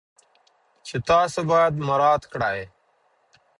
[0.87, 2.59] چې تاسو باید مراعات کړئ.